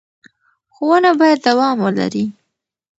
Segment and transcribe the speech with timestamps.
[0.73, 2.25] ښوونه باید دوام ولري.